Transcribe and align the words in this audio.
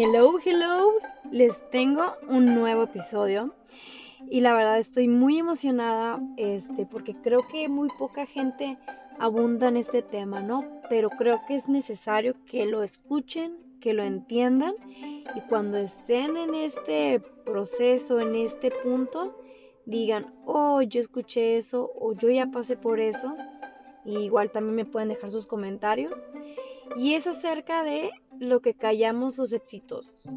Hello, 0.00 0.38
hello, 0.38 0.92
les 1.32 1.60
tengo 1.70 2.14
un 2.28 2.54
nuevo 2.54 2.84
episodio 2.84 3.52
y 4.30 4.42
la 4.42 4.54
verdad 4.54 4.78
estoy 4.78 5.08
muy 5.08 5.40
emocionada 5.40 6.20
este 6.36 6.86
porque 6.86 7.16
creo 7.16 7.48
que 7.48 7.68
muy 7.68 7.88
poca 7.98 8.24
gente 8.24 8.78
abunda 9.18 9.66
en 9.66 9.76
este 9.76 10.02
tema, 10.02 10.40
¿no? 10.40 10.64
Pero 10.88 11.10
creo 11.10 11.40
que 11.48 11.56
es 11.56 11.66
necesario 11.66 12.36
que 12.46 12.64
lo 12.64 12.84
escuchen, 12.84 13.56
que 13.80 13.92
lo 13.92 14.04
entiendan 14.04 14.74
y 15.34 15.40
cuando 15.40 15.78
estén 15.78 16.36
en 16.36 16.54
este 16.54 17.20
proceso, 17.44 18.20
en 18.20 18.36
este 18.36 18.70
punto, 18.70 19.36
digan, 19.84 20.32
"Oh, 20.46 20.80
yo 20.80 21.00
escuché 21.00 21.56
eso" 21.56 21.90
o 21.96 22.12
"Yo 22.12 22.30
ya 22.30 22.46
pasé 22.52 22.76
por 22.76 23.00
eso." 23.00 23.34
igual 24.04 24.50
también 24.52 24.76
me 24.76 24.84
pueden 24.84 25.08
dejar 25.08 25.32
sus 25.32 25.46
comentarios. 25.46 26.14
Y 26.96 27.14
es 27.14 27.26
acerca 27.26 27.82
de 27.82 28.10
lo 28.38 28.60
que 28.60 28.74
callamos 28.74 29.36
los 29.38 29.52
exitosos. 29.52 30.30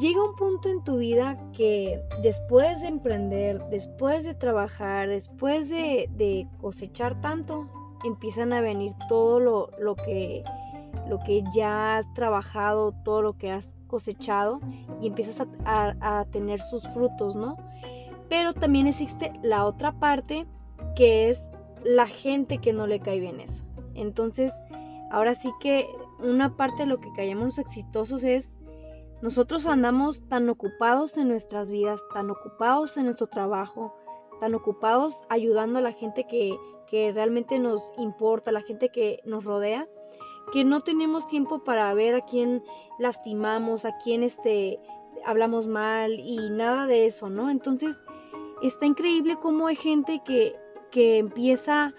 Llega 0.00 0.24
un 0.24 0.34
punto 0.36 0.68
en 0.68 0.82
tu 0.82 0.96
vida 0.96 1.38
que 1.52 2.02
después 2.22 2.80
de 2.80 2.88
emprender, 2.88 3.62
después 3.68 4.24
de 4.24 4.34
trabajar, 4.34 5.08
después 5.08 5.68
de, 5.68 6.48
cosechar 6.60 7.20
tanto, 7.20 7.68
empiezan 8.04 8.52
a 8.52 8.60
venir 8.60 8.94
todo 9.08 9.38
lo, 9.38 9.70
lo, 9.78 9.94
que, 9.94 10.42
lo 11.08 11.20
que 11.20 11.44
ya 11.54 11.98
has 11.98 12.12
trabajado, 12.14 12.92
todo 13.04 13.22
lo 13.22 13.36
que 13.36 13.50
has 13.50 13.76
cosechado 13.86 14.60
y 15.00 15.06
empiezas 15.06 15.46
a, 15.64 15.94
a 16.00 16.24
tener 16.24 16.60
sus 16.62 16.88
frutos, 16.88 17.36
¿no? 17.36 17.56
Pero 18.28 18.54
también 18.54 18.86
existe 18.86 19.32
la 19.42 19.66
otra 19.66 19.92
parte 19.92 20.46
que 20.96 21.28
es 21.28 21.50
la 21.84 22.06
gente 22.06 22.58
que 22.58 22.72
no 22.72 22.86
le 22.86 23.00
cae 23.00 23.20
bien 23.20 23.40
eso. 23.40 23.64
Entonces, 23.94 24.52
ahora 25.12 25.34
sí 25.34 25.52
que 25.60 25.88
una 26.18 26.56
parte 26.56 26.82
de 26.82 26.86
lo 26.86 26.98
que 26.98 27.12
callamos 27.12 27.58
exitosos 27.58 28.24
es 28.24 28.56
nosotros 29.20 29.66
andamos 29.66 30.26
tan 30.28 30.48
ocupados 30.48 31.16
en 31.16 31.28
nuestras 31.28 31.70
vidas, 31.70 32.02
tan 32.12 32.30
ocupados 32.30 32.96
en 32.96 33.04
nuestro 33.04 33.28
trabajo, 33.28 33.94
tan 34.40 34.54
ocupados 34.54 35.24
ayudando 35.28 35.78
a 35.78 35.82
la 35.82 35.92
gente 35.92 36.26
que, 36.26 36.58
que 36.88 37.12
realmente 37.12 37.60
nos 37.60 37.80
importa, 37.98 38.50
la 38.50 38.62
gente 38.62 38.88
que 38.88 39.20
nos 39.24 39.44
rodea, 39.44 39.86
que 40.52 40.64
no 40.64 40.80
tenemos 40.80 41.28
tiempo 41.28 41.62
para 41.62 41.92
ver 41.94 42.16
a 42.16 42.24
quién 42.24 42.64
lastimamos, 42.98 43.84
a 43.84 43.96
quién 44.02 44.24
este, 44.24 44.80
hablamos 45.24 45.68
mal 45.68 46.18
y 46.18 46.50
nada 46.50 46.86
de 46.86 47.06
eso, 47.06 47.30
¿no? 47.30 47.48
Entonces, 47.50 48.00
está 48.60 48.86
increíble 48.86 49.36
cómo 49.36 49.68
hay 49.68 49.76
gente 49.76 50.20
que 50.24 50.56
que 50.92 51.18
empieza 51.18 51.86
a 51.86 51.94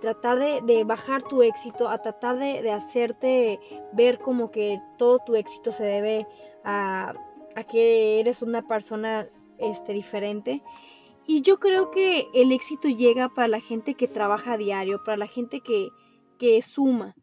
tratar 0.00 0.38
de, 0.38 0.84
bajar 0.84 1.22
tu 1.22 1.42
éxito, 1.42 1.88
a 1.88 1.98
tratar 1.98 2.38
de, 2.38 2.70
hacerte 2.70 3.60
ver 3.92 4.18
como 4.18 4.50
que 4.50 4.80
todo 4.98 5.18
tu 5.18 5.36
éxito 5.36 5.72
se 5.72 5.84
debe 5.84 6.26
a, 6.64 7.14
que 7.70 8.20
eres 8.20 8.42
una 8.42 8.62
persona 8.62 9.28
este, 9.58 9.92
diferente. 9.92 10.62
Y 11.26 11.40
yo 11.42 11.58
creo 11.58 11.90
que 11.90 12.28
el 12.34 12.52
éxito 12.52 12.88
llega 12.88 13.28
para 13.28 13.48
la 13.48 13.60
gente 13.60 13.94
que 13.94 14.08
trabaja 14.08 14.54
a 14.54 14.58
diario, 14.58 15.02
para 15.04 15.16
la 15.16 15.26
gente 15.26 15.60
que, 15.60 15.88
que 16.38 16.60
suma. 16.60 17.14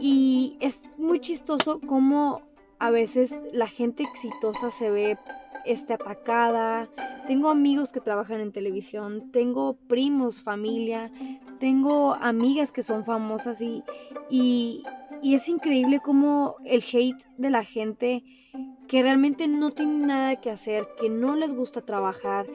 Y 0.00 0.56
es 0.60 0.90
muy 0.96 1.20
chistoso 1.20 1.80
cómo 1.86 2.42
a 2.78 2.90
veces 2.90 3.34
la 3.52 3.66
gente 3.66 4.02
exitosa 4.02 4.70
se 4.70 4.90
ve 4.90 5.18
este, 5.64 5.94
atacada. 5.94 6.88
Tengo 7.26 7.48
amigos 7.48 7.92
que 7.92 8.00
trabajan 8.00 8.40
en 8.40 8.52
televisión, 8.52 9.30
tengo 9.32 9.76
primos, 9.88 10.42
familia, 10.42 11.10
tengo 11.58 12.14
amigas 12.14 12.72
que 12.72 12.82
son 12.82 13.04
famosas 13.04 13.60
y, 13.60 13.82
y, 14.30 14.84
es 15.22 15.48
increíble 15.48 16.00
como 16.00 16.56
el 16.64 16.84
hate 16.84 17.24
de 17.36 17.50
la 17.50 17.64
gente 17.64 18.22
que 18.86 19.02
realmente 19.02 19.48
no 19.48 19.72
tiene 19.72 20.06
nada 20.06 20.36
que 20.36 20.50
hacer, 20.50 20.86
que 21.00 21.08
no 21.08 21.34
les 21.34 21.52
gusta 21.52 21.80
trabajar, 21.80 22.46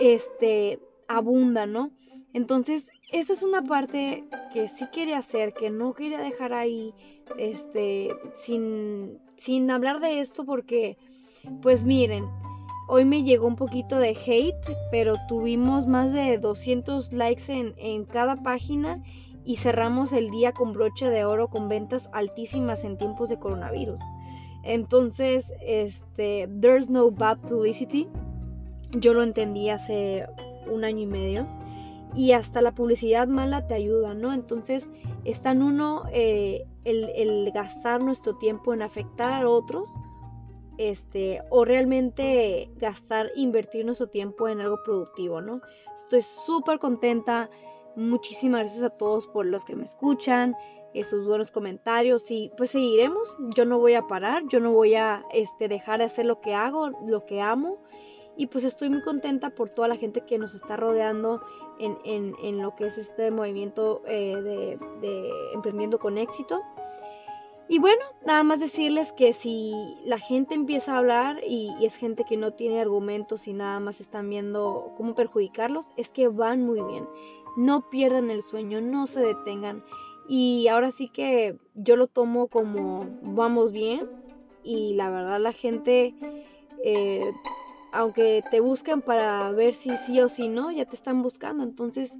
este, 0.00 0.80
abunda, 1.08 1.66
¿no? 1.66 1.90
Entonces, 2.32 2.88
esta 3.12 3.32
es 3.32 3.42
una 3.42 3.62
parte 3.62 4.24
que 4.52 4.68
sí 4.68 4.86
quería 4.92 5.18
hacer, 5.18 5.52
que 5.52 5.70
no 5.70 5.94
quería 5.94 6.18
dejar 6.18 6.52
ahí, 6.52 6.94
este, 7.38 8.10
sin, 8.34 9.18
sin 9.36 9.70
hablar 9.70 10.00
de 10.00 10.20
esto 10.20 10.44
porque 10.44 10.98
pues 11.62 11.84
miren, 11.84 12.26
hoy 12.88 13.04
me 13.04 13.22
llegó 13.22 13.46
un 13.46 13.56
poquito 13.56 13.98
de 13.98 14.16
hate, 14.26 14.76
pero 14.90 15.14
tuvimos 15.28 15.86
más 15.86 16.12
de 16.12 16.38
200 16.38 17.12
likes 17.12 17.44
en, 17.48 18.04
cada 18.04 18.36
página 18.36 19.02
y 19.44 19.56
cerramos 19.56 20.12
el 20.12 20.30
día 20.30 20.52
con 20.52 20.72
broche 20.72 21.08
de 21.08 21.24
oro 21.24 21.48
con 21.48 21.68
ventas 21.68 22.08
altísimas 22.12 22.84
en 22.84 22.96
tiempos 22.96 23.28
de 23.28 23.38
coronavirus. 23.38 24.00
Entonces, 24.62 25.44
este, 25.60 26.48
there's 26.60 26.88
no 26.88 27.10
bad 27.10 27.38
publicity. 27.38 28.08
Yo 28.92 29.12
lo 29.12 29.22
entendí 29.22 29.68
hace 29.68 30.26
un 30.70 30.84
año 30.84 31.00
y 31.00 31.06
medio. 31.06 31.46
Y 32.14 32.32
hasta 32.32 32.62
la 32.62 32.74
publicidad 32.74 33.26
mala 33.26 33.66
te 33.66 33.74
ayuda, 33.74 34.14
¿no? 34.14 34.32
Entonces, 34.32 34.88
está 35.24 35.50
en 35.50 35.62
uno 35.62 36.04
eh, 36.12 36.64
el, 36.84 37.50
gastar 37.52 38.02
nuestro 38.02 38.36
tiempo 38.36 38.72
en 38.72 38.82
afectar 38.82 39.32
a 39.32 39.48
otros 39.48 39.92
este, 40.78 41.40
o 41.50 41.64
realmente 41.64 42.70
gastar, 42.76 43.30
invertir 43.36 43.84
nuestro 43.84 44.08
tiempo 44.08 44.48
en 44.48 44.60
algo 44.60 44.82
productivo, 44.84 45.40
¿no? 45.40 45.60
Estoy 45.94 46.22
súper 46.22 46.78
contenta. 46.78 47.50
Muchísimas 47.96 48.62
gracias 48.62 48.82
a 48.82 48.90
todos 48.90 49.26
por 49.28 49.46
los 49.46 49.64
que 49.64 49.76
me 49.76 49.84
escuchan, 49.84 50.56
sus 51.02 51.26
buenos 51.26 51.50
comentarios 51.50 52.30
y 52.30 52.52
pues 52.56 52.70
seguiremos. 52.70 53.36
Yo 53.56 53.64
no 53.64 53.78
voy 53.78 53.94
a 53.94 54.06
parar, 54.06 54.44
yo 54.48 54.60
no 54.60 54.72
voy 54.72 54.94
a 54.94 55.24
este, 55.32 55.66
dejar 55.66 55.98
de 55.98 56.04
hacer 56.04 56.26
lo 56.26 56.40
que 56.40 56.54
hago, 56.54 56.90
lo 57.06 57.26
que 57.26 57.40
amo. 57.40 57.78
Y 58.36 58.48
pues 58.48 58.64
estoy 58.64 58.90
muy 58.90 59.02
contenta 59.02 59.50
por 59.50 59.70
toda 59.70 59.88
la 59.88 59.96
gente 59.96 60.22
que 60.22 60.38
nos 60.38 60.54
está 60.54 60.76
rodeando 60.76 61.42
en, 61.78 61.96
en, 62.04 62.62
lo 62.62 62.74
que 62.74 62.86
es 62.86 62.98
este 62.98 63.30
movimiento 63.30 64.02
eh, 64.06 64.36
de, 64.36 64.78
de 65.00 65.30
Emprendiendo 65.54 65.98
con 65.98 66.18
Éxito. 66.18 66.60
Y 67.66 67.78
bueno, 67.78 68.02
nada 68.26 68.42
más 68.42 68.60
decirles 68.60 69.12
que 69.12 69.32
si 69.32 69.72
la 70.04 70.18
gente 70.18 70.54
empieza 70.54 70.94
a 70.94 70.98
hablar 70.98 71.40
y, 71.46 71.72
es 71.82 71.96
gente 71.96 72.24
que 72.24 72.36
no 72.36 72.52
tiene 72.52 72.80
argumentos 72.80 73.48
y 73.48 73.54
nada 73.54 73.80
más 73.80 74.00
están 74.00 74.28
viendo 74.28 74.92
cómo 74.96 75.14
perjudicarlos, 75.14 75.88
es 75.96 76.10
que 76.10 76.28
van 76.28 76.62
muy 76.62 76.82
bien. 76.82 77.08
No 77.56 77.88
pierdan 77.88 78.30
el 78.30 78.42
sueño, 78.42 78.80
no 78.80 79.06
se 79.06 79.20
detengan. 79.20 79.82
Y 80.28 80.68
ahora 80.68 80.90
sí 80.90 81.08
que 81.08 81.58
yo 81.74 81.96
lo 81.96 82.06
tomo 82.06 82.48
como 82.48 83.06
vamos 83.22 83.72
bien 83.72 84.08
y 84.62 84.94
la 84.94 85.10
verdad 85.10 85.40
la 85.40 85.52
gente, 85.52 86.14
eh, 86.82 87.32
aunque 87.94 88.42
te 88.50 88.60
buscan 88.60 89.00
para 89.00 89.50
ver 89.52 89.74
si 89.74 89.96
sí 89.98 90.20
o 90.20 90.28
si 90.28 90.48
no, 90.48 90.70
ya 90.72 90.84
te 90.84 90.96
están 90.96 91.22
buscando. 91.22 91.62
Entonces 91.62 92.12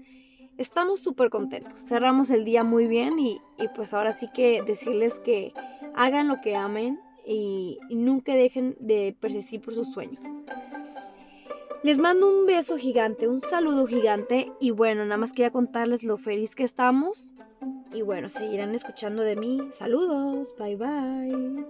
estamos 0.56 1.00
súper 1.00 1.30
contentos. 1.30 1.84
Cerramos 1.84 2.30
el 2.30 2.44
día 2.44 2.64
muy 2.64 2.86
bien 2.86 3.18
y, 3.18 3.40
pues 3.74 3.92
ahora 3.92 4.12
sí 4.12 4.28
que 4.32 4.62
decirles 4.62 5.18
que 5.18 5.52
hagan 5.94 6.28
lo 6.28 6.40
que 6.40 6.56
amen 6.56 7.00
y, 7.26 7.78
y 7.88 7.96
nunca 7.96 8.34
dejen 8.34 8.76
de 8.78 9.16
persistir 9.20 9.60
por 9.60 9.74
sus 9.74 9.92
sueños. 9.92 10.22
Les 11.82 11.98
mando 11.98 12.28
un 12.28 12.46
beso 12.46 12.78
gigante, 12.78 13.28
un 13.28 13.42
saludo 13.42 13.86
gigante 13.86 14.50
y 14.58 14.70
bueno, 14.70 15.04
nada 15.04 15.18
más 15.18 15.32
quería 15.32 15.50
contarles 15.50 16.02
lo 16.02 16.16
feliz 16.16 16.54
que 16.54 16.64
estamos 16.64 17.34
y 17.92 18.02
bueno, 18.02 18.28
seguirán 18.28 18.74
escuchando 18.74 19.22
de 19.22 19.36
mí. 19.36 19.58
Saludos, 19.72 20.54
bye 20.56 20.76
bye. 20.76 21.66